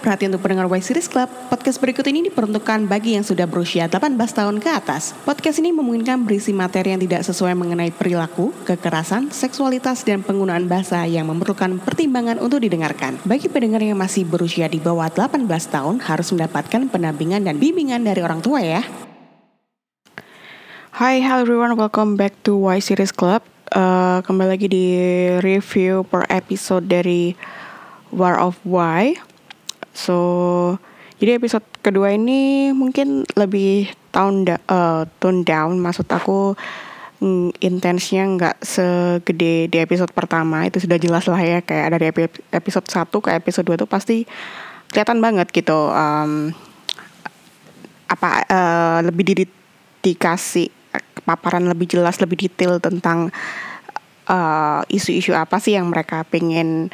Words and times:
perhatian 0.00 0.32
untuk 0.32 0.48
pendengar 0.48 0.66
Y 0.72 0.80
Series 0.80 1.06
Club. 1.06 1.28
Podcast 1.52 1.76
berikut 1.76 2.02
ini 2.08 2.24
diperuntukkan 2.32 2.88
bagi 2.88 3.14
yang 3.14 3.22
sudah 3.22 3.44
berusia 3.44 3.84
18 3.86 4.16
tahun 4.16 4.56
ke 4.58 4.68
atas. 4.72 5.12
Podcast 5.28 5.60
ini 5.60 5.76
memungkinkan 5.76 6.24
berisi 6.24 6.56
materi 6.56 6.96
yang 6.96 7.00
tidak 7.04 7.22
sesuai 7.28 7.52
mengenai 7.52 7.92
perilaku, 7.92 8.56
kekerasan, 8.64 9.28
seksualitas, 9.28 10.02
dan 10.08 10.24
penggunaan 10.24 10.64
bahasa 10.64 11.04
yang 11.04 11.28
memerlukan 11.28 11.76
pertimbangan 11.84 12.40
untuk 12.40 12.64
didengarkan. 12.64 13.20
Bagi 13.28 13.52
pendengar 13.52 13.84
yang 13.84 14.00
masih 14.00 14.24
berusia 14.24 14.66
di 14.66 14.80
bawah 14.80 15.12
18 15.12 15.44
tahun 15.46 16.00
harus 16.00 16.32
mendapatkan 16.32 16.88
pendampingan 16.88 17.44
dan 17.44 17.60
bimbingan 17.60 18.02
dari 18.02 18.24
orang 18.24 18.40
tua 18.40 18.64
ya. 18.64 18.82
Hi, 20.98 21.22
hello 21.22 21.44
everyone, 21.46 21.76
welcome 21.78 22.16
back 22.16 22.34
to 22.42 22.56
Y 22.56 22.80
Series 22.80 23.12
Club. 23.12 23.44
Uh, 23.70 24.18
kembali 24.26 24.58
lagi 24.58 24.66
di 24.66 24.86
review 25.38 26.02
per 26.02 26.26
episode 26.26 26.90
dari 26.90 27.38
War 28.10 28.34
of 28.34 28.58
Why. 28.66 29.29
So, 29.92 30.16
jadi 31.20 31.36
episode 31.36 31.66
kedua 31.84 32.14
ini 32.14 32.72
mungkin 32.72 33.28
lebih 33.36 33.92
tone, 34.14 34.46
uh, 34.70 35.04
tone 35.18 35.44
down. 35.44 35.76
Maksud 35.78 36.08
aku 36.08 36.54
mm, 37.20 37.60
intensnya 37.60 38.24
nggak 38.24 38.56
segede 38.64 39.68
di 39.68 39.78
episode 39.78 40.10
pertama. 40.16 40.64
Itu 40.64 40.80
sudah 40.80 40.96
jelas 40.96 41.28
lah 41.28 41.40
ya. 41.40 41.58
Kayak 41.60 41.88
dari 41.98 42.06
episode 42.56 42.86
1 42.88 43.10
ke 43.10 43.30
episode 43.36 43.66
2 43.68 43.82
tuh 43.84 43.90
pasti 43.90 44.24
kelihatan 44.90 45.20
banget 45.22 45.52
gitu. 45.52 45.92
Um, 45.92 46.56
apa 48.10 48.42
uh, 48.50 48.98
lebih 49.06 49.22
di 49.22 49.44
dikasih 50.00 50.72
paparan 51.22 51.68
lebih 51.68 51.86
jelas, 51.86 52.18
lebih 52.18 52.48
detail 52.48 52.82
tentang 52.82 53.30
uh, 54.26 54.82
isu-isu 54.90 55.36
uh, 55.36 55.44
apa 55.44 55.62
sih 55.62 55.76
yang 55.78 55.86
mereka 55.92 56.26
pengen 56.26 56.90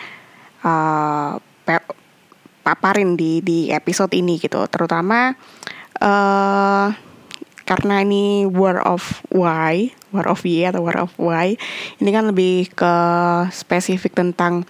uh, 0.67 1.41
paparin 2.67 3.14
di 3.14 3.39
di 3.39 3.70
episode 3.70 4.11
ini 4.19 4.42
gitu. 4.42 4.67
Terutama 4.67 5.31
uh, 6.03 6.91
karena 7.67 8.03
ini 8.03 8.47
war 8.47 8.83
of 8.83 9.22
why 9.31 9.91
war 10.14 10.27
of 10.31 10.47
y 10.47 10.62
atau 10.62 10.87
war 10.87 10.94
of 11.03 11.11
why 11.19 11.59
ini 11.98 12.11
kan 12.14 12.31
lebih 12.31 12.70
ke 12.70 12.94
spesifik 13.50 14.14
tentang 14.14 14.62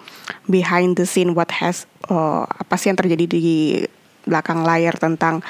behind 0.49 0.97
the 0.97 1.05
scene 1.05 1.37
what 1.37 1.53
has 1.53 1.85
uh, 2.09 2.49
apa 2.49 2.75
sih 2.81 2.89
yang 2.89 2.97
terjadi 2.97 3.25
di 3.29 3.85
belakang 4.25 4.65
layar 4.65 4.97
tentang 4.97 5.45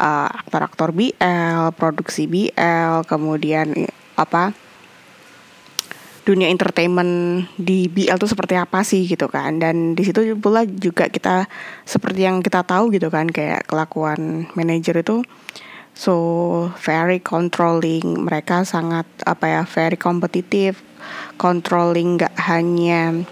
aktor-aktor 0.00 0.90
uh, 0.90 0.96
BL 0.96 1.62
produksi 1.76 2.24
BL 2.24 3.04
kemudian 3.04 3.86
apa 4.16 4.56
dunia 6.30 6.46
entertainment 6.46 7.42
di 7.58 7.90
BL 7.90 8.14
tuh 8.14 8.30
seperti 8.30 8.54
apa 8.54 8.86
sih 8.86 9.02
gitu 9.10 9.26
kan. 9.26 9.58
Dan 9.58 9.98
di 9.98 10.06
situ 10.06 10.38
pula 10.38 10.62
juga 10.62 11.10
kita 11.10 11.50
seperti 11.82 12.22
yang 12.22 12.38
kita 12.38 12.62
tahu 12.62 12.94
gitu 12.94 13.10
kan 13.10 13.26
kayak 13.26 13.66
kelakuan 13.66 14.46
manajer 14.54 15.02
itu 15.02 15.26
so 15.90 16.14
very 16.78 17.18
controlling. 17.18 18.22
Mereka 18.30 18.62
sangat 18.62 19.10
apa 19.26 19.44
ya 19.50 19.62
very 19.66 19.98
kompetitif 19.98 20.78
controlling 21.34 22.22
nggak 22.22 22.34
hanya 22.46 23.26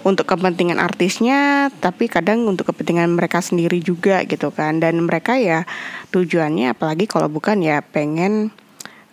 untuk 0.00 0.32
kepentingan 0.32 0.80
artisnya 0.80 1.68
tapi 1.76 2.08
kadang 2.08 2.48
untuk 2.48 2.72
kepentingan 2.72 3.14
mereka 3.14 3.38
sendiri 3.38 3.78
juga 3.78 4.26
gitu 4.26 4.50
kan. 4.50 4.82
Dan 4.82 5.06
mereka 5.06 5.38
ya 5.38 5.62
tujuannya 6.10 6.74
apalagi 6.74 7.06
kalau 7.06 7.30
bukan 7.30 7.62
ya 7.62 7.78
pengen 7.86 8.50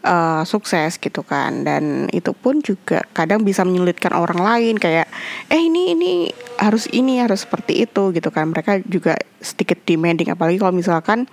uh, 0.08 0.44
sukses 0.48 0.96
gitu 0.96 1.22
kan. 1.28 1.68
Dan 1.68 2.08
itu 2.16 2.32
pun 2.32 2.64
juga 2.64 3.04
kadang 3.12 3.44
bisa 3.44 3.68
menyulitkan 3.68 4.16
orang 4.16 4.40
lain. 4.40 4.76
Kayak 4.80 5.12
eh 5.52 5.60
ini 5.60 5.92
ini 5.94 6.12
harus 6.58 6.88
ini 6.96 7.20
harus 7.20 7.44
seperti 7.44 7.84
itu 7.84 8.16
gitu 8.16 8.32
kan. 8.32 8.50
Mereka 8.56 8.88
juga 8.88 9.20
sedikit 9.44 9.84
demanding. 9.84 10.32
Apalagi 10.32 10.58
kalau 10.58 10.74
misalkan 10.74 11.28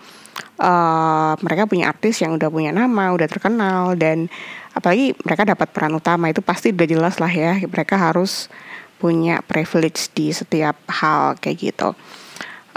uh, 0.58 1.38
mereka 1.38 1.70
punya 1.70 1.88
artis 1.88 2.18
yang 2.20 2.34
udah 2.34 2.50
punya 2.50 2.74
nama 2.74 3.14
udah 3.14 3.28
terkenal 3.30 3.94
dan 3.94 4.26
apalagi 4.74 5.14
mereka 5.22 5.46
dapat 5.46 5.70
peran 5.70 5.94
utama 5.94 6.34
itu 6.34 6.42
pasti 6.42 6.74
udah 6.74 6.88
jelas 6.90 7.22
lah 7.22 7.30
ya. 7.30 7.62
Mereka 7.62 7.94
harus 7.94 8.50
punya 8.98 9.38
privilege 9.46 10.10
di 10.16 10.34
setiap 10.34 10.74
hal 10.90 11.38
kayak 11.38 11.72
gitu. 11.72 11.94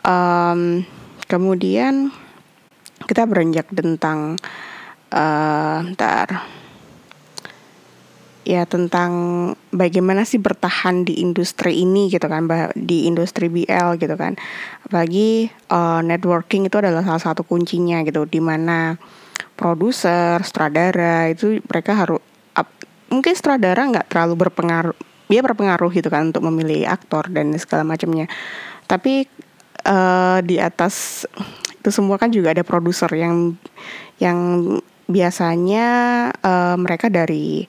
Um, 0.05 0.85
kemudian 1.27 2.11
kita 3.05 3.27
beranjak 3.29 3.69
tentang 3.71 4.39
uh, 5.11 5.83
ntar. 5.93 6.47
Ya 8.47 8.63
tentang 8.63 9.11
bagaimana 9.75 10.23
sih 10.23 10.39
bertahan 10.39 11.03
di 11.03 11.19
industri 11.19 11.83
ini 11.83 12.07
gitu 12.07 12.31
kan 12.31 12.47
di 12.79 13.03
industri 13.03 13.51
BL 13.51 13.99
gitu 13.99 14.15
kan. 14.15 14.39
Apalagi 14.87 15.51
uh, 15.67 15.99
networking 15.99 16.71
itu 16.71 16.79
adalah 16.79 17.03
salah 17.03 17.19
satu 17.19 17.43
kuncinya 17.43 17.99
gitu 18.07 18.23
di 18.23 18.39
mana 18.39 18.95
produser 19.59 20.39
sutradara 20.47 21.27
itu 21.27 21.59
mereka 21.67 21.91
harus 22.07 22.23
uh, 22.55 22.67
mungkin 23.11 23.35
sutradara 23.35 23.83
nggak 23.83 24.07
terlalu 24.15 24.47
berpengaruh 24.47 24.97
dia 25.27 25.43
berpengaruh 25.43 25.91
gitu 25.91 26.07
kan 26.07 26.31
untuk 26.31 26.43
memilih 26.47 26.87
aktor 26.87 27.27
dan 27.27 27.51
segala 27.59 27.83
macamnya. 27.83 28.31
Tapi 28.87 29.27
uh, 29.83 30.39
di 30.39 30.55
atas 30.55 31.27
itu 31.87 31.89
semua 31.91 32.15
kan 32.15 32.31
juga 32.31 32.55
ada 32.55 32.63
produser 32.63 33.11
yang 33.11 33.59
yang 34.17 34.39
biasanya 35.07 35.87
uh, 36.43 36.75
mereka 36.75 37.07
dari 37.07 37.65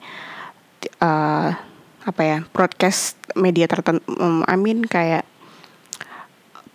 uh, 0.99 1.49
apa 1.99 2.21
ya 2.23 2.37
broadcast 2.51 3.19
media 3.35 3.67
tertentu 3.67 4.03
um, 4.19 4.43
I 4.47 4.55
mean 4.55 4.83
kayak 4.83 5.27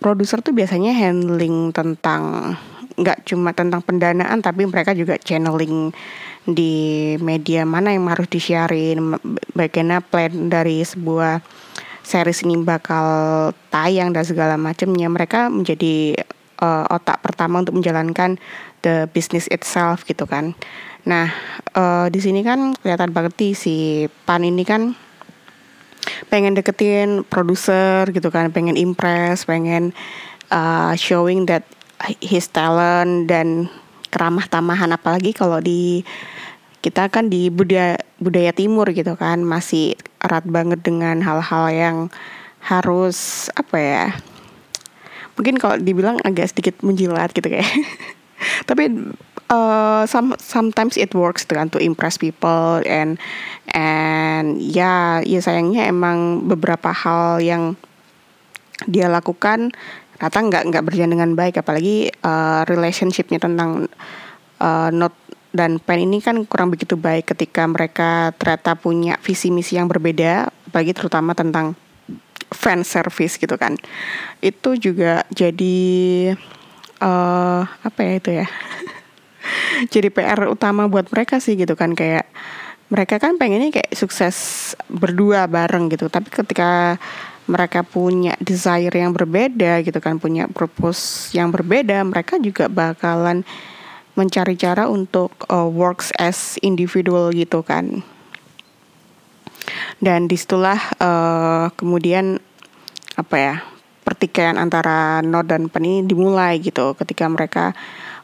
produser 0.00 0.44
tuh 0.44 0.52
biasanya 0.52 0.92
handling 0.92 1.72
tentang 1.72 2.54
nggak 2.94 3.26
cuma 3.26 3.50
tentang 3.56 3.82
pendanaan 3.82 4.38
tapi 4.38 4.68
mereka 4.68 4.94
juga 4.94 5.18
channeling 5.18 5.90
di 6.44 7.16
media 7.24 7.64
mana 7.64 7.96
yang 7.96 8.06
harus 8.12 8.28
disiarin. 8.28 9.16
Bagaimana 9.56 10.04
plan 10.04 10.52
dari 10.52 10.84
sebuah 10.84 11.40
series 12.04 12.44
ini 12.44 12.60
bakal 12.60 13.06
tayang 13.72 14.12
dan 14.12 14.24
segala 14.28 14.60
macamnya. 14.60 15.08
Mereka 15.08 15.48
menjadi 15.48 16.20
uh, 16.60 16.84
otak 16.92 17.24
pertama 17.24 17.64
untuk 17.64 17.80
menjalankan 17.80 18.36
the 18.84 19.08
business 19.16 19.48
itself 19.48 20.04
gitu 20.04 20.28
kan. 20.28 20.52
Nah, 21.08 21.32
uh, 21.72 22.06
di 22.12 22.20
sini 22.20 22.44
kan 22.44 22.76
kelihatan 22.78 23.16
banget 23.16 23.56
si 23.56 24.06
Pan 24.28 24.44
ini 24.44 24.62
kan 24.62 24.92
pengen 26.28 26.52
deketin 26.52 27.24
produser 27.24 28.04
gitu 28.12 28.28
kan, 28.28 28.52
pengen 28.52 28.76
impress, 28.76 29.48
pengen 29.48 29.96
uh, 30.52 30.92
showing 30.94 31.48
that 31.48 31.64
his 32.20 32.46
talent 32.52 33.26
dan 33.32 33.72
keramah 34.12 34.46
tamahan 34.46 34.92
apalagi 34.94 35.34
kalau 35.34 35.58
di 35.58 36.06
kita 36.84 37.08
kan 37.08 37.32
di 37.32 37.48
budaya 37.48 37.96
budaya 38.20 38.52
timur 38.52 38.86
gitu 38.92 39.16
kan 39.16 39.40
masih 39.40 39.96
erat 40.20 40.44
banget 40.44 40.84
dengan 40.84 41.24
hal-hal 41.24 41.72
yang 41.72 41.96
harus 42.60 43.48
apa 43.56 43.76
ya 43.80 44.04
mungkin 45.34 45.58
kalau 45.58 45.80
dibilang 45.80 46.20
agak 46.22 46.52
sedikit 46.52 46.78
menjilat 46.84 47.32
gitu 47.34 47.48
kayak 47.50 47.66
tapi 48.64 48.90
uh, 49.50 50.04
some 50.08 50.34
sometimes 50.40 50.96
it 50.96 51.12
works 51.12 51.44
dengan 51.44 51.68
to 51.68 51.78
impress 51.80 52.16
people 52.16 52.80
and 52.86 53.20
and 53.72 54.60
ya 54.60 55.20
ya 55.24 55.40
sayangnya 55.40 55.88
emang 55.88 56.48
beberapa 56.48 56.90
hal 56.94 57.40
yang 57.40 57.78
dia 58.90 59.06
lakukan 59.06 59.70
ternyata 60.14 60.38
nggak 60.40 60.62
nggak 60.70 60.84
berjalan 60.86 61.12
dengan 61.12 61.30
baik. 61.36 61.60
Apalagi 61.60 62.08
uh, 62.22 62.62
relationshipnya 62.64 63.42
tentang 63.42 63.90
uh, 64.62 64.88
not 64.94 65.12
dan 65.54 65.78
pen 65.78 66.02
ini 66.02 66.18
kan 66.18 66.42
kurang 66.50 66.74
begitu 66.74 66.98
baik 66.98 67.30
ketika 67.30 67.62
mereka 67.70 68.34
ternyata 68.34 68.74
punya 68.74 69.14
visi 69.22 69.54
misi 69.54 69.78
yang 69.78 69.86
berbeda 69.86 70.50
apalagi 70.66 70.90
terutama 70.90 71.30
tentang 71.30 71.78
fan 72.50 72.82
service 72.82 73.38
gitu 73.38 73.54
kan. 73.54 73.78
Itu 74.42 74.74
juga 74.74 75.22
jadi 75.30 76.34
uh, 77.04 77.68
apa 77.68 78.00
ya 78.00 78.12
itu 78.16 78.30
ya? 78.40 78.46
Jadi 79.92 80.08
PR 80.08 80.48
utama 80.48 80.88
buat 80.88 81.04
mereka 81.12 81.36
sih 81.36 81.54
gitu 81.60 81.76
kan 81.76 81.92
kayak 81.92 82.24
mereka 82.88 83.20
kan 83.20 83.36
pengennya 83.36 83.68
kayak 83.68 83.92
sukses 83.92 84.72
berdua 84.88 85.44
bareng 85.44 85.92
gitu. 85.92 86.08
Tapi 86.08 86.32
ketika 86.32 86.96
mereka 87.44 87.84
punya 87.84 88.32
desire 88.40 88.92
yang 88.92 89.12
berbeda 89.12 89.84
gitu 89.84 90.00
kan 90.00 90.16
punya 90.16 90.48
purpose 90.48 91.28
yang 91.36 91.52
berbeda 91.52 92.00
mereka 92.00 92.40
juga 92.40 92.72
bakalan 92.72 93.44
mencari 94.16 94.56
cara 94.56 94.88
untuk 94.88 95.34
uh, 95.52 95.68
works 95.68 96.08
as 96.16 96.56
individual 96.64 97.28
gitu 97.34 97.60
kan. 97.60 98.00
Dan 100.00 100.28
di 100.28 100.36
situlah 100.36 100.80
uh, 101.00 101.68
kemudian 101.76 102.40
apa 103.14 103.36
ya 103.36 103.54
pertikaian 104.04 104.60
antara 104.60 105.24
Nod 105.24 105.48
dan 105.48 105.72
Pen 105.72 105.88
ini 105.88 106.04
dimulai 106.04 106.60
gitu 106.60 106.92
ketika 106.94 107.24
mereka 107.26 107.72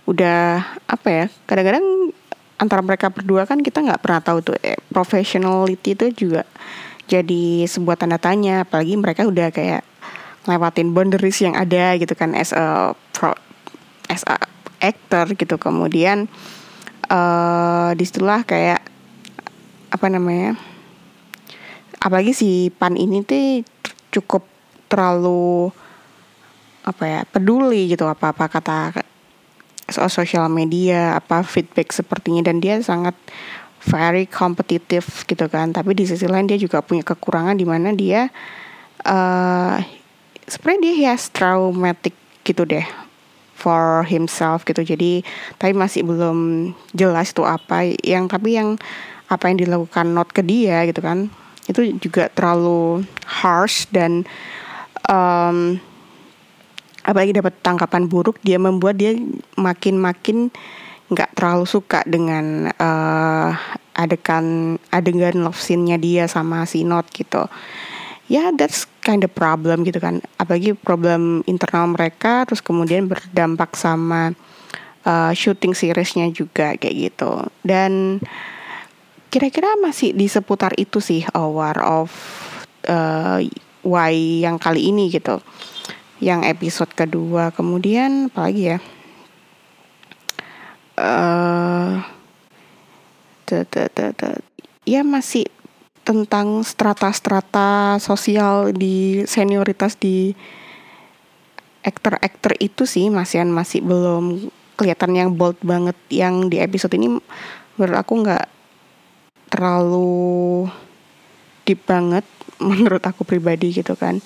udah 0.04 0.62
apa 0.84 1.08
ya 1.08 1.24
kadang-kadang 1.48 2.12
antara 2.60 2.84
mereka 2.84 3.08
berdua 3.08 3.48
kan 3.48 3.64
kita 3.64 3.80
nggak 3.80 4.04
pernah 4.04 4.20
tahu 4.20 4.38
tuh 4.44 4.56
eh, 4.60 4.76
professionality 4.92 5.96
itu 5.96 6.06
juga 6.12 6.44
jadi 7.10 7.66
sebuah 7.66 7.98
tanda 7.98 8.22
tanya 8.22 8.62
apalagi 8.62 8.94
mereka 8.94 9.26
udah 9.26 9.50
kayak 9.50 9.82
lewatin 10.46 10.94
boundaries 10.94 11.42
yang 11.42 11.58
ada 11.58 11.98
gitu 11.98 12.14
kan 12.14 12.38
as 12.38 12.54
a 12.54 12.94
pro, 13.10 13.34
as 14.06 14.22
a 14.30 14.38
actor 14.78 15.26
gitu. 15.34 15.58
Kemudian 15.58 16.30
uh, 17.10 17.90
di 17.98 18.04
situlah 18.06 18.46
kayak 18.46 18.80
apa 19.90 20.06
namanya 20.06 20.54
apalagi 21.98 22.30
si 22.30 22.70
Pan 22.70 22.94
ini 22.94 23.26
tuh 23.26 23.66
cukup 24.14 24.46
terlalu 24.90 25.70
apa 26.82 27.04
ya 27.06 27.20
peduli 27.28 27.92
gitu 27.92 28.08
apa 28.08 28.34
apa 28.34 28.50
kata 28.50 29.06
soal 29.90 30.10
sosial 30.10 30.50
media 30.50 31.14
apa 31.14 31.46
feedback 31.46 31.94
sepertinya. 31.94 32.50
Dan 32.50 32.58
dia 32.58 32.82
sangat 32.82 33.14
very 33.86 34.26
kompetitif 34.28 35.24
gitu 35.24 35.46
kan. 35.46 35.72
Tapi 35.72 35.94
di 35.94 36.04
sisi 36.04 36.26
lain 36.26 36.50
dia 36.50 36.58
juga 36.58 36.82
punya 36.82 37.06
kekurangan 37.06 37.54
di 37.54 37.64
mana 37.64 37.94
dia 37.94 38.28
uh, 39.06 39.78
sebenarnya 40.44 40.80
dia 40.82 40.94
has 41.08 41.30
traumatic 41.32 42.12
gitu 42.44 42.66
deh 42.66 42.84
for 43.56 44.04
himself 44.08 44.64
gitu. 44.64 44.80
Jadi 44.84 45.24
tapi 45.60 45.72
masih 45.76 46.04
belum 46.04 46.72
jelas 46.96 47.32
itu 47.32 47.44
apa 47.44 47.84
yang 48.04 48.28
tapi 48.28 48.56
yang 48.56 48.80
apa 49.30 49.46
yang 49.46 49.62
dilakukan 49.62 50.10
not 50.10 50.28
ke 50.32 50.42
dia 50.42 50.84
gitu 50.88 51.00
kan. 51.04 51.28
Itu 51.68 51.86
juga 52.02 52.26
terlalu 52.32 53.04
harsh 53.24 53.86
dan 53.94 54.26
um, 55.10 55.76
apalagi 57.02 57.34
dapat 57.34 57.58
tangkapan 57.60 58.06
buruk 58.06 58.38
dia 58.46 58.56
membuat 58.56 58.96
dia 58.96 59.18
makin-makin 59.58 60.54
nggak 61.10 61.34
terlalu 61.34 61.66
suka 61.66 62.06
dengan 62.06 62.70
uh, 62.78 63.50
adegan 63.98 64.78
adegan 64.94 65.42
love 65.42 65.58
scene-nya 65.58 65.98
dia 65.98 66.30
sama 66.30 66.62
si 66.70 66.86
Not 66.86 67.10
gitu. 67.10 67.50
Ya 68.30 68.46
yeah, 68.46 68.48
that's 68.54 68.86
kind 69.02 69.26
of 69.26 69.34
problem 69.34 69.82
gitu 69.82 69.98
kan. 69.98 70.22
Apalagi 70.38 70.78
problem 70.78 71.42
internal 71.50 71.90
mereka 71.90 72.46
terus 72.46 72.62
kemudian 72.62 73.10
berdampak 73.10 73.74
sama 73.74 74.38
uh, 75.02 75.34
shooting 75.34 75.74
seriesnya 75.74 76.30
juga 76.30 76.78
kayak 76.78 77.10
gitu. 77.10 77.50
Dan 77.66 78.22
kira-kira 79.34 79.74
masih 79.82 80.14
di 80.14 80.30
seputar 80.30 80.78
itu 80.78 81.02
sih 81.02 81.26
aware 81.34 81.82
of 81.82 82.14
uh, 82.86 83.42
why 83.84 84.12
yang 84.44 84.56
kali 84.60 84.92
ini 84.92 85.08
gitu. 85.12 85.40
Yang 86.20 86.40
episode 86.52 86.92
kedua. 86.92 87.52
Kemudian 87.52 88.28
apalagi 88.28 88.76
ya? 88.76 88.78
Uh, 91.00 92.04
ya 94.84 95.00
masih 95.00 95.48
tentang 96.04 96.60
strata-strata 96.60 97.96
sosial 98.02 98.72
di 98.76 99.24
senioritas 99.24 99.96
di 99.96 100.36
aktor-aktor 101.80 102.52
itu 102.60 102.84
sih 102.84 103.08
masih 103.08 103.48
masih 103.48 103.80
belum 103.80 104.52
kelihatan 104.76 105.16
yang 105.16 105.30
bold 105.32 105.56
banget. 105.64 105.96
Yang 106.12 106.34
di 106.52 106.56
episode 106.60 106.92
ini 106.96 107.16
menurut 107.76 107.96
aku 107.96 108.12
nggak 108.20 108.46
terlalu 109.50 110.68
deep 111.70 111.86
banget 111.86 112.26
menurut 112.58 113.00
aku 113.06 113.22
pribadi 113.22 113.70
gitu 113.70 113.94
kan. 113.94 114.18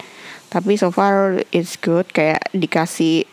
Tapi 0.49 0.81
so 0.81 0.89
far 0.89 1.45
it's 1.53 1.77
good 1.77 2.09
kayak 2.09 2.41
dikasih 2.57 3.29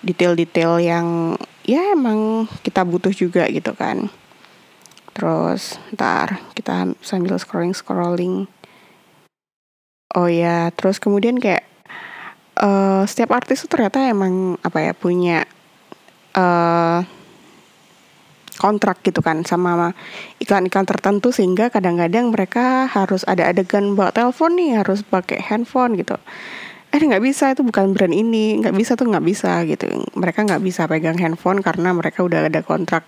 detail-detail 0.00 0.78
yang 0.80 1.36
ya 1.68 1.92
emang 1.92 2.48
kita 2.64 2.86
butuh 2.88 3.12
juga 3.12 3.44
gitu 3.52 3.76
kan. 3.76 4.08
Terus 5.12 5.76
ntar 5.92 6.40
kita 6.56 6.96
sambil 7.04 7.36
scrolling 7.36 7.76
scrolling. 7.76 8.48
Oh 10.16 10.30
ya 10.30 10.72
terus 10.72 10.96
kemudian 10.96 11.36
kayak 11.36 11.68
uh, 12.56 13.04
setiap 13.04 13.36
artis 13.36 13.60
tuh 13.66 13.70
ternyata 13.70 14.08
emang 14.08 14.56
apa 14.64 14.78
ya 14.80 14.92
punya 14.96 15.44
uh, 16.32 17.04
kontrak 18.58 19.00
gitu 19.06 19.22
kan 19.22 19.46
sama 19.46 19.94
iklan-iklan 20.42 20.84
tertentu 20.84 21.30
sehingga 21.30 21.70
kadang-kadang 21.70 22.34
mereka 22.34 22.90
harus 22.90 23.22
ada 23.24 23.46
adegan 23.46 23.94
bawa 23.94 24.10
telepon 24.10 24.58
nih 24.58 24.82
harus 24.82 25.06
pakai 25.06 25.38
handphone 25.38 25.94
gitu. 25.94 26.18
Eh 26.90 26.98
nggak 26.98 27.22
bisa 27.22 27.52
itu 27.54 27.62
bukan 27.62 27.94
brand 27.94 28.12
ini 28.12 28.58
nggak 28.58 28.74
bisa 28.74 28.98
tuh 28.98 29.06
nggak 29.06 29.24
bisa 29.24 29.62
gitu. 29.64 29.86
Mereka 30.18 30.44
nggak 30.44 30.62
bisa 30.64 30.90
pegang 30.90 31.16
handphone 31.16 31.62
karena 31.62 31.94
mereka 31.94 32.26
udah 32.26 32.50
ada 32.50 32.60
kontrak 32.66 33.06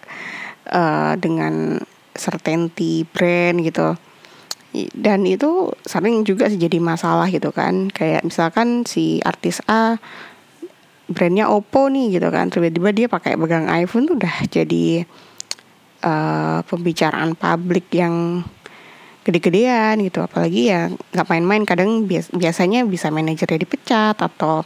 uh, 0.70 1.18
dengan 1.18 1.82
certainty 2.14 3.04
brand 3.10 3.58
gitu. 3.66 3.98
Dan 4.94 5.26
itu 5.26 5.74
sering 5.82 6.22
juga 6.22 6.46
sih 6.46 6.60
jadi 6.60 6.78
masalah 6.78 7.26
gitu 7.26 7.50
kan. 7.50 7.90
Kayak 7.90 8.22
misalkan 8.22 8.86
si 8.86 9.18
artis 9.26 9.58
A 9.66 9.98
brandnya 11.10 11.50
Oppo 11.50 11.90
nih 11.90 12.16
gitu 12.16 12.30
kan 12.30 12.48
tiba-tiba 12.54 12.94
dia 12.94 13.06
pakai 13.10 13.34
pegang 13.34 13.66
iPhone 13.66 14.06
tuh 14.06 14.14
udah 14.14 14.46
jadi 14.46 15.02
uh, 16.04 16.60
pembicaraan 16.66 17.36
publik 17.36 17.88
yang 17.94 18.44
gede-gedean 19.24 20.00
gitu. 20.04 20.24
Apalagi 20.24 20.72
ya 20.72 20.88
nggak 20.90 21.28
main-main. 21.28 21.62
Kadang 21.68 22.08
bias 22.08 22.32
biasanya 22.32 22.84
bisa 22.88 23.12
manajernya 23.12 23.60
dipecat 23.60 24.16
atau 24.16 24.64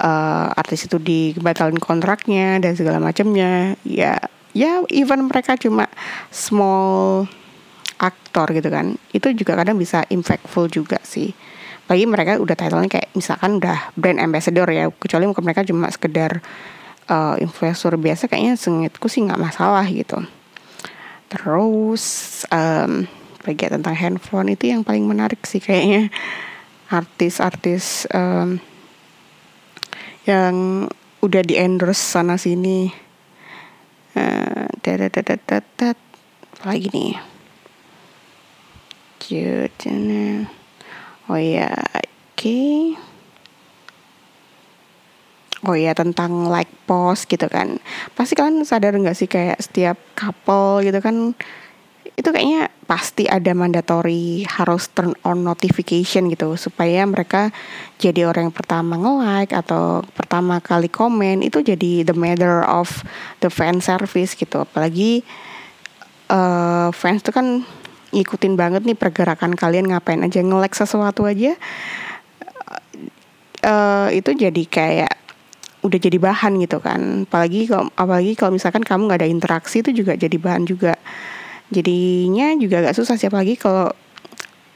uh, 0.00 0.48
artis 0.54 0.86
itu 0.86 1.00
dibatalin 1.00 1.80
kontraknya 1.80 2.60
dan 2.60 2.76
segala 2.76 3.00
macamnya. 3.00 3.74
Ya 3.84 4.20
ya 4.50 4.82
even 4.90 5.30
mereka 5.30 5.54
cuma 5.54 5.86
small 6.34 7.30
aktor 8.00 8.50
gitu 8.56 8.72
kan 8.72 8.96
itu 9.12 9.30
juga 9.36 9.54
kadang 9.60 9.76
bisa 9.76 10.04
impactful 10.08 10.68
juga 10.72 11.00
sih. 11.04 11.32
Bagi 11.90 12.06
mereka 12.06 12.38
udah 12.38 12.54
titlenya 12.54 12.86
kayak 12.86 13.10
misalkan 13.18 13.58
udah 13.58 13.90
brand 13.98 14.22
ambassador 14.22 14.70
ya 14.70 14.86
kecuali 14.94 15.26
mereka 15.26 15.66
cuma 15.66 15.90
sekedar 15.90 16.38
uh, 17.10 17.34
influencer 17.42 17.98
biasa 17.98 18.30
kayaknya 18.30 18.54
sengitku 18.54 19.10
sih 19.10 19.26
nggak 19.26 19.42
masalah 19.42 19.82
gitu 19.90 20.22
terus 21.30 22.42
um, 22.50 23.06
bagi 23.46 23.64
tentang 23.70 23.96
handphone 23.96 24.52
itu 24.52 24.74
yang 24.74 24.82
paling 24.82 25.06
menarik 25.06 25.40
sih 25.46 25.62
kayaknya. 25.62 26.10
Artis-artis 26.90 28.10
um, 28.10 28.58
yang 30.26 30.86
udah 31.22 31.42
di 31.46 31.54
endorse 31.54 32.02
sana 32.02 32.34
sini. 32.34 32.90
Uh, 34.18 34.66
lagi 36.66 36.90
nih? 36.90 37.14
Oh 41.30 41.38
ya 41.38 41.70
oke. 41.70 42.34
okay. 42.34 43.09
Oh 45.66 45.76
ya 45.76 45.92
tentang 45.92 46.48
like 46.48 46.70
post 46.88 47.28
gitu 47.28 47.50
kan. 47.50 47.76
Pasti 48.16 48.36
kalian 48.38 48.64
sadar 48.64 48.96
nggak 48.96 49.16
sih 49.16 49.28
kayak 49.28 49.60
setiap 49.60 49.96
couple 50.16 50.84
gitu 50.84 51.00
kan 51.04 51.36
itu 52.20 52.28
kayaknya 52.28 52.68
pasti 52.84 53.24
ada 53.24 53.56
mandatory 53.56 54.44
harus 54.44 54.92
turn 54.92 55.16
on 55.24 55.40
notification 55.40 56.28
gitu 56.28 56.52
supaya 56.60 57.08
mereka 57.08 57.48
jadi 57.96 58.28
orang 58.28 58.52
yang 58.52 58.56
pertama 58.56 59.00
nge-like 59.00 59.56
atau 59.56 60.04
pertama 60.12 60.60
kali 60.60 60.92
komen 60.92 61.40
itu 61.40 61.64
jadi 61.64 62.04
the 62.04 62.12
matter 62.12 62.60
of 62.68 62.92
the 63.40 63.48
fan 63.48 63.80
service 63.80 64.36
gitu. 64.36 64.68
Apalagi 64.68 65.24
uh, 66.28 66.92
fans 66.92 67.24
itu 67.24 67.32
kan 67.32 67.64
ngikutin 68.12 68.58
banget 68.58 68.82
nih 68.84 68.98
pergerakan 68.98 69.56
kalian 69.56 69.88
ngapain 69.88 70.20
aja 70.20 70.44
nge-like 70.44 70.76
sesuatu 70.76 71.24
aja. 71.24 71.56
Uh, 73.60 74.08
itu 74.12 74.32
jadi 74.32 74.62
kayak 74.64 75.19
udah 75.80 75.98
jadi 75.98 76.18
bahan 76.20 76.60
gitu 76.60 76.78
kan. 76.80 77.24
Apalagi 77.24 77.68
kalau 77.68 77.88
apalagi 77.96 78.32
kalau 78.36 78.52
misalkan 78.56 78.84
kamu 78.84 79.08
nggak 79.08 79.20
ada 79.24 79.30
interaksi 79.30 79.80
itu 79.80 80.04
juga 80.04 80.16
jadi 80.16 80.36
bahan 80.36 80.68
juga. 80.68 80.96
Jadinya 81.70 82.52
juga 82.58 82.82
agak 82.84 82.94
susah 82.98 83.14
sih 83.14 83.30
apalagi 83.30 83.54
kalau 83.54 83.94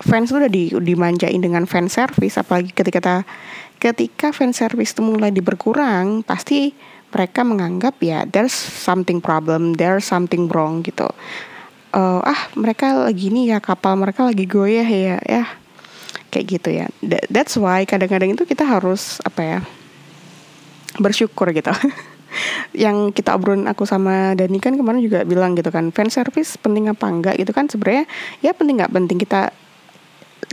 fans 0.00 0.30
tuh 0.30 0.42
udah 0.42 0.50
di, 0.50 0.70
dimanjain 0.70 1.40
dengan 1.42 1.66
fan 1.66 1.90
service 1.90 2.38
apalagi 2.38 2.70
ketika 2.70 3.24
ketika 3.78 4.30
fan 4.30 4.54
service 4.54 4.94
itu 4.94 5.02
mulai 5.02 5.34
diberkurang 5.34 6.22
pasti 6.22 6.72
mereka 7.14 7.46
menganggap 7.46 7.94
ya 8.02 8.26
there's 8.26 8.54
something 8.54 9.22
problem 9.22 9.74
there's 9.76 10.06
something 10.06 10.48
wrong 10.50 10.80
gitu. 10.86 11.06
Uh, 11.94 12.18
ah 12.26 12.50
mereka 12.58 13.06
lagi 13.06 13.30
nih 13.30 13.54
ya 13.54 13.58
kapal 13.62 13.94
mereka 13.94 14.26
lagi 14.26 14.46
goyah 14.48 14.86
ya 14.86 15.18
ya. 15.22 15.44
Kayak 16.32 16.46
gitu 16.50 16.68
ya. 16.74 16.86
That's 17.30 17.54
why 17.54 17.86
kadang-kadang 17.86 18.34
itu 18.34 18.42
kita 18.42 18.66
harus 18.66 19.22
apa 19.22 19.42
ya 19.42 19.58
bersyukur 20.98 21.50
gitu. 21.54 21.70
Yang 22.84 23.14
kita 23.14 23.38
obrolin 23.38 23.70
aku 23.70 23.86
sama 23.86 24.34
Dani 24.34 24.58
kan 24.58 24.74
kemarin 24.74 24.98
juga 24.98 25.22
bilang 25.22 25.54
gitu 25.54 25.70
kan 25.70 25.94
fan 25.94 26.10
service 26.10 26.58
penting 26.58 26.90
apa 26.90 27.06
enggak 27.06 27.34
gitu 27.38 27.54
kan 27.54 27.70
sebenarnya 27.70 28.10
ya 28.42 28.50
penting 28.50 28.82
nggak 28.82 28.90
penting 28.90 29.18
kita 29.22 29.54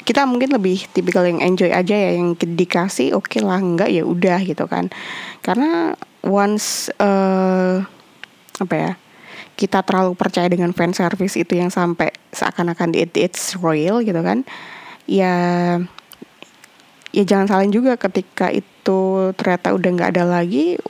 kita 0.05 0.29
mungkin 0.29 0.53
lebih 0.53 0.86
tipikal 0.93 1.25
yang 1.25 1.41
enjoy 1.41 1.74
aja 1.74 1.93
ya 1.98 2.17
yang 2.17 2.38
dikasih 2.38 3.17
oke 3.17 3.33
okay 3.33 3.41
lah 3.41 3.57
enggak 3.57 3.89
ya 3.89 4.05
udah 4.05 4.39
gitu 4.45 4.69
kan. 4.69 4.93
Karena 5.41 5.98
once 6.21 6.93
uh, 7.01 7.81
apa 8.62 8.75
ya 8.77 8.91
kita 9.57 9.86
terlalu 9.86 10.17
percaya 10.17 10.50
dengan 10.50 10.74
fan 10.74 10.93
service 10.93 11.38
itu 11.38 11.53
yang 11.57 11.69
sampai 11.69 12.10
seakan-akan 12.33 12.98
it, 12.98 13.13
it's 13.13 13.53
real 13.62 14.01
gitu 14.01 14.17
kan 14.25 14.41
ya 15.05 15.33
ya 17.12 17.24
jangan 17.27 17.45
salin 17.45 17.71
juga 17.74 18.00
ketika 18.00 18.50
itu 18.81 19.29
ternyata 19.38 19.77
udah 19.77 19.89
nggak 19.93 20.11
ada 20.17 20.25
lagi 20.25 20.81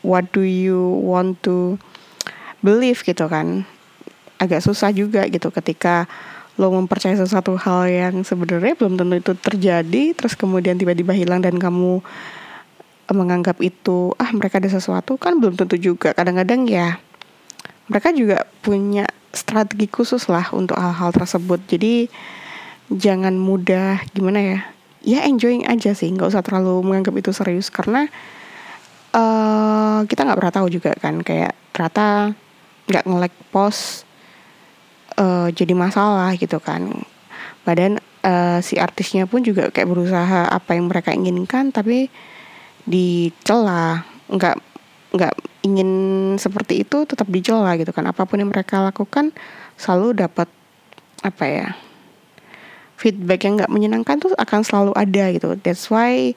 what 0.00 0.24
do 0.32 0.40
you 0.40 0.96
want 1.04 1.36
to 1.44 1.76
believe 2.64 3.04
gitu 3.04 3.28
kan? 3.28 3.68
Agak 4.40 4.64
susah 4.64 4.88
juga 4.96 5.28
gitu 5.28 5.52
ketika 5.52 6.08
lo 6.56 6.72
mempercayai 6.72 7.20
sesuatu 7.20 7.52
hal 7.60 7.84
yang 7.84 8.24
sebenarnya 8.24 8.72
belum 8.80 8.96
tentu 8.96 9.14
itu 9.20 9.32
terjadi 9.36 10.16
terus 10.16 10.32
kemudian 10.32 10.80
tiba-tiba 10.80 11.12
hilang 11.12 11.44
dan 11.44 11.60
kamu 11.60 12.00
menganggap 13.12 13.60
itu 13.60 14.16
ah 14.16 14.32
mereka 14.32 14.56
ada 14.56 14.72
sesuatu 14.72 15.20
kan 15.20 15.36
belum 15.36 15.60
tentu 15.60 15.76
juga. 15.76 16.16
Kadang-kadang 16.16 16.64
ya 16.64 16.96
mereka 17.92 18.10
juga 18.16 18.48
punya 18.64 19.04
strategi 19.36 19.86
khusus 19.92 20.26
lah 20.32 20.48
untuk 20.56 20.80
hal-hal 20.80 21.12
tersebut. 21.12 21.60
Jadi 21.68 22.08
jangan 22.88 23.36
mudah 23.36 24.00
gimana 24.16 24.40
ya 24.40 24.60
ya 25.06 25.22
enjoying 25.22 25.64
aja 25.70 25.94
sih. 25.94 26.10
Nggak 26.10 26.34
usah 26.34 26.42
terlalu 26.42 26.82
menganggap 26.82 27.14
itu 27.14 27.30
serius. 27.30 27.70
Karena 27.70 28.10
uh, 29.14 30.02
kita 30.04 30.26
nggak 30.26 30.38
pernah 30.42 30.54
tahu 30.54 30.68
juga 30.68 30.92
kan. 30.98 31.22
Kayak 31.22 31.54
ternyata 31.70 32.34
nggak 32.90 33.04
nge-like 33.06 33.38
post 33.54 34.02
uh, 35.16 35.48
jadi 35.54 35.72
masalah 35.78 36.34
gitu 36.34 36.58
kan. 36.58 37.06
Badan 37.62 38.02
uh, 38.26 38.58
si 38.58 38.76
artisnya 38.76 39.30
pun 39.30 39.46
juga 39.46 39.70
kayak 39.70 39.86
berusaha 39.86 40.50
apa 40.50 40.74
yang 40.74 40.90
mereka 40.90 41.14
inginkan 41.14 41.70
tapi 41.70 42.10
dicela. 42.82 44.02
Nggak 44.26 44.58
nggak 45.14 45.34
ingin 45.62 45.90
seperti 46.36 46.82
itu 46.82 47.06
tetap 47.06 47.30
dicela 47.30 47.78
gitu 47.78 47.94
kan. 47.94 48.10
Apa 48.10 48.26
pun 48.26 48.42
yang 48.42 48.50
mereka 48.50 48.82
lakukan 48.82 49.30
selalu 49.78 50.18
dapat 50.18 50.50
apa 51.24 51.44
ya 51.48 51.68
feedback 52.96 53.44
yang 53.44 53.60
nggak 53.60 53.72
menyenangkan 53.72 54.16
tuh 54.20 54.32
akan 54.36 54.60
selalu 54.64 54.92
ada 54.96 55.24
gitu. 55.32 55.54
That's 55.60 55.92
why 55.92 56.32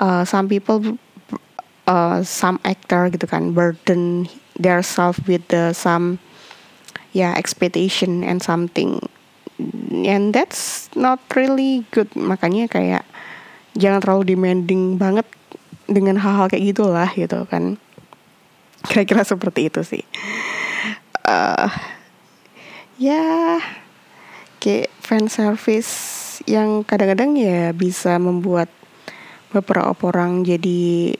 uh, 0.00 0.24
some 0.24 0.48
people 0.48 0.96
uh, 1.84 2.24
some 2.24 2.58
actor 2.64 3.12
gitu 3.12 3.28
kan 3.28 3.52
burden 3.52 4.26
their 4.56 4.80
self 4.84 5.20
with 5.28 5.44
the 5.52 5.76
some 5.76 6.18
ya 7.12 7.30
yeah, 7.30 7.32
expectation 7.36 8.24
and 8.24 8.40
something. 8.40 9.00
And 9.92 10.32
that's 10.32 10.88
not 10.96 11.20
really 11.36 11.84
good. 11.92 12.08
Makanya 12.16 12.72
kayak 12.72 13.04
jangan 13.76 14.00
terlalu 14.00 14.32
demanding 14.32 14.96
banget 14.96 15.28
dengan 15.84 16.16
hal-hal 16.16 16.48
kayak 16.48 16.64
gitulah 16.72 17.10
gitu 17.12 17.44
kan. 17.50 17.76
Kira-kira 18.88 19.20
seperti 19.26 19.68
itu 19.68 19.84
sih. 19.84 20.04
Uh, 21.28 21.68
ya 22.96 23.60
kayak 24.60 24.92
fan 25.00 25.26
service 25.26 25.90
yang 26.44 26.84
kadang-kadang 26.84 27.34
ya 27.34 27.72
bisa 27.72 28.20
membuat 28.20 28.68
beberapa 29.50 30.12
orang 30.12 30.46
jadi 30.46 31.16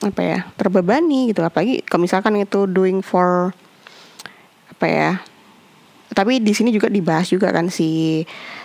apa 0.00 0.20
ya 0.24 0.38
terbebani 0.56 1.34
gitu. 1.34 1.44
Apalagi 1.44 1.84
kalau 1.84 2.08
misalkan 2.08 2.40
itu 2.40 2.64
doing 2.64 3.04
for 3.04 3.52
apa 4.70 4.86
ya 4.88 5.12
tapi 6.10 6.42
di 6.42 6.50
sini 6.56 6.74
juga 6.74 6.90
dibahas 6.90 7.30
juga 7.30 7.54
kan 7.54 7.70
si 7.70 8.22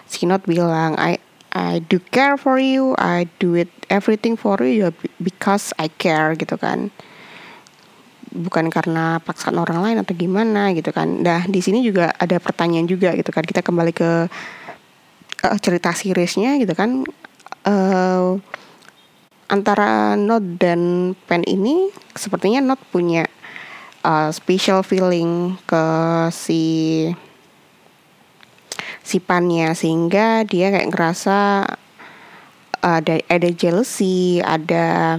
si 0.10 0.25
Not 0.25 0.48
bilang 0.50 0.98
I 0.98 1.22
I 1.53 1.79
do 1.86 2.01
care 2.12 2.36
for 2.36 2.57
you 2.57 2.98
I 2.98 3.29
do 3.38 3.53
it 3.53 3.69
everything 3.88 4.34
for 4.36 4.57
you 4.65 4.89
because 5.22 5.72
I 5.77 5.93
care 5.93 6.34
gitu 6.34 6.57
kan 6.57 6.89
bukan 8.36 8.68
karena 8.68 9.24
paksaan 9.24 9.56
orang 9.56 9.80
lain 9.80 9.98
atau 10.04 10.12
gimana 10.12 10.75
gitu 10.75 10.92
kan. 10.92 11.24
Nah 11.24 11.48
di 11.48 11.63
sini 11.63 11.80
juga 11.82 12.12
ada 12.20 12.36
pertanyaan 12.38 12.86
juga 12.86 13.15
gitu 13.15 13.32
kan. 13.32 13.48
Kita 13.48 13.63
kembali 13.63 13.92
ke 13.96 14.12
uh, 15.48 15.58
cerita 15.63 15.96
seriesnya 15.96 16.60
gitu 16.60 16.75
kan. 16.75 17.08
Uh, 17.65 18.38
antara 19.48 20.20
Not 20.20 20.60
dan 20.60 21.13
Pen 21.25 21.48
ini 21.48 21.89
sepertinya 22.13 22.62
Not 22.62 22.82
punya 22.92 23.25
uh, 24.04 24.30
special 24.30 24.84
feeling 24.84 25.58
ke 25.65 25.86
si 26.30 26.63
si 29.06 29.18
Pannya 29.22 29.77
sehingga 29.77 30.44
dia 30.44 30.74
kayak 30.74 30.89
ngerasa 30.94 31.38
ada 32.86 33.15
ada 33.18 33.50
jealousy, 33.50 34.42
ada 34.46 35.18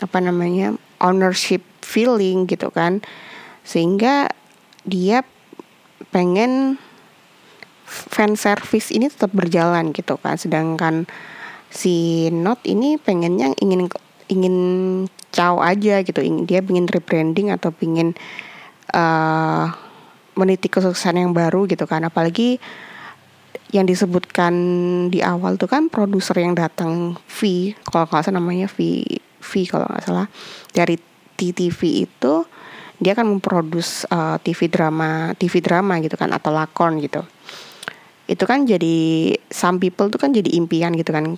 apa 0.00 0.18
namanya 0.20 0.76
ownership 1.04 1.60
feeling 1.84 2.48
gitu 2.48 2.72
kan. 2.72 3.04
Sehingga 3.60 4.32
dia 4.88 5.20
pengen 6.08 6.80
fan 7.84 8.32
service 8.34 8.88
ini 8.88 9.12
tetap 9.12 9.36
berjalan 9.36 9.92
gitu 9.92 10.16
kan. 10.16 10.40
Sedangkan 10.40 11.04
si 11.68 12.26
Not 12.32 12.64
ini 12.64 12.96
pengennya 12.96 13.52
ingin 13.60 13.92
ingin 14.32 14.56
caw 15.30 15.60
aja 15.60 16.00
gitu. 16.00 16.24
Dia 16.48 16.64
ingin 16.64 16.88
rebranding 16.88 17.52
atau 17.52 17.68
ingin 17.84 18.16
uh, 18.96 19.68
meniti 20.34 20.72
kesuksesan 20.72 21.20
yang 21.20 21.36
baru 21.36 21.68
gitu 21.68 21.84
kan. 21.84 22.08
Apalagi 22.08 22.56
yang 23.74 23.90
disebutkan 23.90 24.54
di 25.10 25.18
awal 25.18 25.58
tuh 25.58 25.66
kan 25.66 25.90
produser 25.90 26.38
yang 26.38 26.54
datang 26.54 27.18
V 27.26 27.74
kalau 27.82 28.06
nggak 28.06 28.22
salah 28.22 28.38
namanya 28.38 28.70
V 28.70 29.02
V 29.42 29.50
kalau 29.66 29.90
nggak 29.90 30.04
salah 30.06 30.26
dari 30.70 30.94
TV 31.34 32.06
itu 32.06 32.46
dia 33.02 33.12
akan 33.12 33.38
memproduksi 33.38 34.06
uh, 34.08 34.38
TV 34.38 34.70
drama 34.70 35.34
TV 35.34 35.58
drama 35.58 35.98
gitu 35.98 36.14
kan 36.14 36.30
atau 36.30 36.54
lakon 36.54 37.02
gitu. 37.02 37.26
Itu 38.24 38.48
kan 38.48 38.64
jadi 38.64 39.34
some 39.50 39.82
people 39.82 40.08
tuh 40.08 40.16
kan 40.22 40.32
jadi 40.32 40.48
impian 40.56 40.94
gitu 40.94 41.10
kan. 41.10 41.36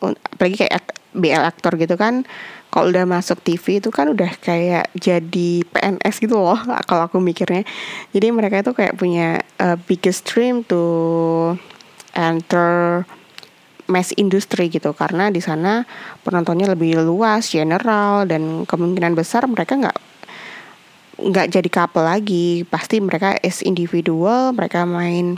Apalagi 0.00 0.66
kayak 0.66 0.96
BL 1.10 1.42
aktor 1.42 1.74
gitu 1.74 1.98
kan 1.98 2.22
kalau 2.70 2.94
udah 2.94 3.02
masuk 3.02 3.42
TV 3.42 3.82
itu 3.82 3.90
kan 3.90 4.14
udah 4.14 4.30
kayak 4.38 4.94
jadi 4.94 5.66
PNS 5.66 6.22
gitu 6.22 6.38
loh 6.38 6.58
kalau 6.88 7.10
aku 7.10 7.18
mikirnya. 7.18 7.66
Jadi 8.14 8.26
mereka 8.30 8.62
itu 8.62 8.72
kayak 8.72 8.96
punya 8.96 9.42
uh, 9.58 9.76
biggest 9.90 10.24
dream 10.24 10.62
to 10.64 10.80
enter 12.14 13.04
mass 13.90 14.14
industry 14.14 14.70
gitu. 14.70 14.94
Karena 14.94 15.28
di 15.28 15.42
sana 15.42 15.82
penontonnya 16.22 16.70
lebih 16.70 17.02
luas 17.02 17.50
general 17.50 18.24
dan 18.30 18.64
kemungkinan 18.64 19.18
besar 19.18 19.44
mereka 19.50 19.74
nggak 19.76 19.98
nggak 21.20 21.46
jadi 21.50 21.68
couple 21.68 22.06
lagi. 22.06 22.62
Pasti 22.64 23.02
mereka 23.02 23.34
is 23.42 23.60
individual 23.66 24.54
mereka 24.54 24.86
main 24.86 25.36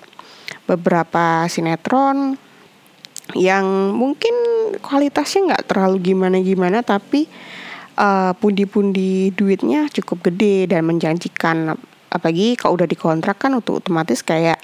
beberapa 0.69 1.49
sinetron 1.49 2.37
yang 3.33 3.97
mungkin 3.97 4.35
kualitasnya 4.85 5.55
nggak 5.55 5.65
terlalu 5.73 6.13
gimana 6.13 6.37
gimana 6.45 6.85
tapi 6.85 7.25
uh, 7.97 8.37
pundi-pundi 8.37 9.33
duitnya 9.33 9.89
cukup 9.89 10.33
gede 10.33 10.71
dan 10.71 10.85
menjanjikan. 10.85 11.75
Apalagi 12.13 12.61
kalau 12.61 12.77
udah 12.77 12.89
dikontrak 12.89 13.41
kan 13.41 13.57
untuk 13.57 13.81
otomatis 13.81 14.21
kayak 14.21 14.61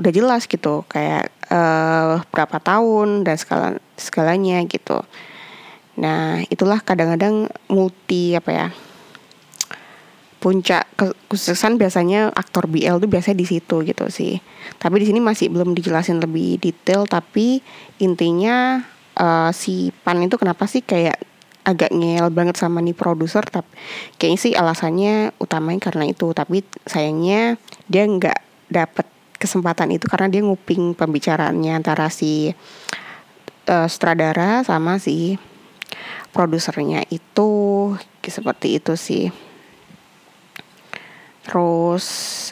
udah 0.00 0.12
jelas 0.12 0.48
gitu 0.48 0.82
kayak 0.88 1.28
uh, 1.52 2.24
berapa 2.32 2.56
tahun 2.58 3.28
dan 3.28 3.36
segala 3.36 3.66
segalanya 4.00 4.64
gitu. 4.64 5.04
Nah 6.00 6.40
itulah 6.48 6.80
kadang-kadang 6.80 7.52
multi 7.68 8.32
apa 8.32 8.50
ya 8.50 8.68
puncak 10.40 10.88
kesuksesan 11.28 11.76
biasanya 11.76 12.32
aktor 12.32 12.64
BL 12.64 12.96
tuh 12.96 13.10
biasanya 13.12 13.36
di 13.36 13.46
situ 13.46 13.84
gitu 13.84 14.08
sih. 14.08 14.40
Tapi 14.80 15.04
di 15.04 15.12
sini 15.12 15.20
masih 15.20 15.52
belum 15.52 15.76
dijelasin 15.76 16.16
lebih 16.16 16.56
detail 16.56 17.04
tapi 17.04 17.60
intinya 18.00 18.80
uh, 19.20 19.52
si 19.52 19.92
Pan 20.00 20.24
itu 20.24 20.40
kenapa 20.40 20.64
sih 20.64 20.80
kayak 20.80 21.20
agak 21.60 21.92
ngel 21.92 22.32
banget 22.32 22.56
sama 22.56 22.80
nih 22.80 22.96
produser 22.96 23.44
tapi 23.44 23.68
kayaknya 24.16 24.40
sih 24.40 24.52
alasannya 24.56 25.36
utamanya 25.36 25.92
karena 25.92 26.08
itu 26.08 26.32
tapi 26.32 26.64
sayangnya 26.88 27.60
dia 27.84 28.08
nggak 28.08 28.40
dapet 28.72 29.06
kesempatan 29.40 29.96
itu 29.96 30.04
karena 30.04 30.28
dia 30.28 30.44
nguping 30.44 30.92
pembicaraannya 30.92 31.80
antara 31.80 32.12
si 32.12 32.52
uh, 33.72 33.88
sutradara 33.88 34.60
sama 34.60 35.00
si 35.00 35.40
produsernya 36.36 37.08
itu 37.08 37.48
seperti 38.20 38.76
itu 38.76 38.94
sih. 39.00 39.32
Terus 41.48 42.06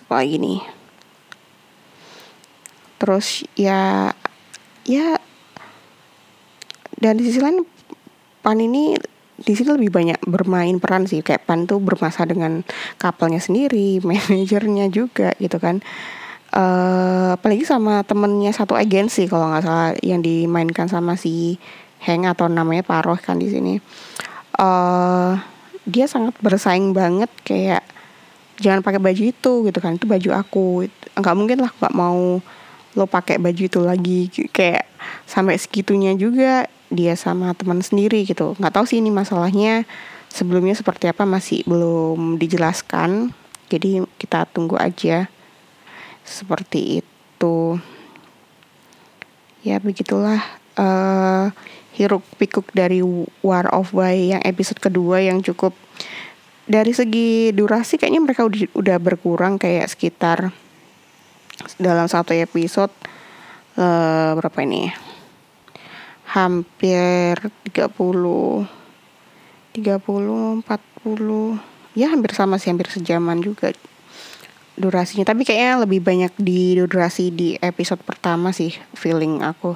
apa 0.09 0.25
gini 0.25 0.65
terus 2.99 3.47
ya 3.55 4.11
ya 4.83 5.23
dan 6.99 7.15
di 7.15 7.31
sisi 7.31 7.39
lain 7.39 7.63
pan 8.43 8.59
ini 8.59 8.99
di 9.39 9.55
sini 9.55 9.71
lebih 9.71 9.95
banyak 9.95 10.19
bermain 10.27 10.83
peran 10.83 11.07
sih. 11.07 11.23
Kayak 11.23 11.47
pan 11.47 11.69
tuh 11.69 11.79
bermasalah 11.79 12.27
dengan 12.27 12.67
kapalnya 12.99 13.39
sendiri 13.39 14.01
manajernya 14.09 14.91
juga 14.91 15.37
gitu 15.39 15.63
kan 15.63 15.85
uh, 16.53 17.37
apalagi 17.37 17.65
sama 17.65 18.05
temennya 18.05 18.53
satu 18.55 18.79
agensi 18.79 19.29
kalau 19.29 19.53
nggak 19.53 19.65
salah 19.65 19.91
yang 20.01 20.25
dimainkan 20.25 20.89
sama 20.89 21.19
si 21.19 21.57
Heng 21.99 22.31
atau 22.31 22.47
namanya 22.47 22.87
Paroh 22.87 23.19
kan 23.19 23.43
di 23.43 23.51
sini. 23.51 23.75
Uh, 24.55 25.35
dia 25.89 26.07
sangat 26.07 26.35
bersaing 26.39 26.95
banget 26.95 27.31
kayak 27.43 27.83
jangan 28.59 28.83
pakai 28.83 29.01
baju 29.03 29.23
itu 29.23 29.53
gitu 29.67 29.79
kan 29.83 29.99
itu 29.99 30.07
baju 30.07 30.31
aku. 30.39 30.67
Nggak 31.19 31.37
mungkin 31.37 31.59
lah 31.65 31.71
nggak 31.75 31.95
mau 31.95 32.39
lo 32.97 33.05
pakai 33.07 33.39
baju 33.39 33.63
itu 33.63 33.81
lagi 33.83 34.21
kayak 34.51 34.87
sampai 35.29 35.55
segitunya 35.61 36.17
juga 36.19 36.67
dia 36.89 37.15
sama 37.19 37.53
teman 37.55 37.83
sendiri 37.83 38.23
gitu. 38.25 38.55
Nggak 38.59 38.75
tahu 38.79 38.85
sih 38.87 38.99
ini 39.03 39.11
masalahnya 39.11 39.83
sebelumnya 40.31 40.75
seperti 40.79 41.11
apa 41.11 41.27
masih 41.27 41.67
belum 41.67 42.39
dijelaskan. 42.39 43.35
Jadi 43.69 44.01
kita 44.17 44.49
tunggu 44.49 44.81
aja 44.81 45.29
seperti 46.29 47.01
itu. 47.01 47.81
Ya 49.65 49.81
begitulah 49.81 50.45
uh, 50.79 51.51
hiruk 51.99 52.23
pikuk 52.39 52.71
dari 52.71 53.03
War 53.43 53.67
of 53.75 53.91
Why 53.91 54.39
yang 54.39 54.43
episode 54.47 54.79
kedua 54.79 55.19
yang 55.19 55.43
cukup 55.43 55.75
dari 56.69 56.93
segi 56.95 57.51
durasi 57.57 57.97
kayaknya 57.99 58.21
mereka 58.23 58.47
udah, 58.47 58.71
udah 58.77 58.97
berkurang 59.01 59.57
kayak 59.59 59.89
sekitar 59.91 60.53
dalam 61.81 62.07
satu 62.07 62.37
episode 62.37 62.93
uh, 63.81 64.37
berapa 64.39 64.63
ini 64.63 64.93
hampir 66.29 67.41
30 67.73 67.89
30 67.89 68.69
40 69.81 71.97
ya 71.97 72.13
hampir 72.13 72.37
sama 72.37 72.61
sih 72.61 72.69
hampir 72.71 72.93
sejaman 72.93 73.41
juga 73.41 73.73
durasinya. 74.79 75.27
Tapi 75.27 75.43
kayaknya 75.43 75.85
lebih 75.85 76.01
banyak 76.01 76.33
di 76.39 76.79
durasi 76.79 77.35
di 77.35 77.59
episode 77.59 78.01
pertama 78.07 78.55
sih 78.55 78.73
feeling 78.95 79.43
aku. 79.43 79.75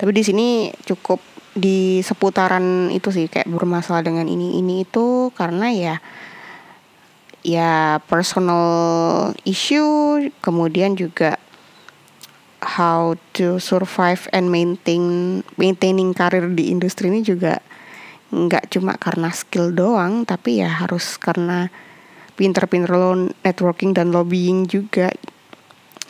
Tapi 0.00 0.10
di 0.16 0.22
sini 0.24 0.48
cukup 0.88 1.20
di 1.52 2.00
seputaran 2.00 2.88
itu 2.94 3.10
sih 3.10 3.26
kayak 3.26 3.50
bermasalah 3.50 4.06
dengan 4.06 4.30
ini 4.30 4.62
ini 4.62 4.86
itu 4.86 5.34
karena 5.34 5.66
ya 5.74 5.96
ya 7.42 7.98
personal 8.06 9.34
issue 9.42 10.30
kemudian 10.38 10.94
juga 10.94 11.40
how 12.62 13.18
to 13.32 13.58
survive 13.58 14.28
and 14.30 14.52
maintain 14.52 15.40
maintaining 15.56 16.12
karir 16.12 16.46
di 16.52 16.70
industri 16.70 17.08
ini 17.08 17.24
juga 17.24 17.58
nggak 18.30 18.70
cuma 18.70 18.94
karena 18.94 19.34
skill 19.34 19.74
doang 19.74 20.22
tapi 20.22 20.62
ya 20.62 20.70
harus 20.70 21.18
karena 21.18 21.72
pinter-pinter 22.40 22.96
lo 22.96 23.28
networking 23.44 23.92
dan 23.92 24.08
lobbying 24.08 24.64
juga 24.64 25.12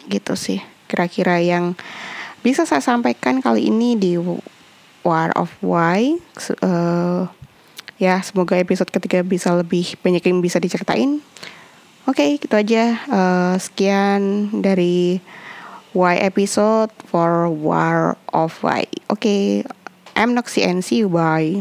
gitu 0.06 0.38
sih. 0.38 0.62
Kira-kira 0.86 1.42
yang 1.42 1.74
bisa 2.46 2.62
saya 2.62 2.78
sampaikan 2.78 3.42
kali 3.42 3.66
ini 3.66 3.98
di 3.98 4.14
War 5.02 5.34
of 5.34 5.50
Why 5.58 6.14
uh, 6.62 7.26
ya 7.98 8.22
semoga 8.22 8.56
episode 8.56 8.94
ketiga 8.94 9.26
bisa 9.26 9.50
lebih 9.58 9.98
banyak 9.98 10.22
yang 10.22 10.38
bisa 10.38 10.62
diceritain. 10.62 11.18
Oke 12.06 12.22
okay, 12.22 12.30
gitu 12.38 12.54
aja. 12.54 12.96
Uh, 13.10 13.54
sekian 13.58 14.54
dari 14.62 15.18
Y 15.90 16.14
episode 16.22 16.94
for 17.10 17.50
War 17.50 18.14
of 18.30 18.54
Why. 18.62 18.86
Oke 19.10 19.18
okay, 19.18 19.40
I'm 20.14 20.38
Noxy 20.38 20.62
and 20.62 20.86
see 20.86 21.02
you 21.02 21.10
bye 21.10 21.58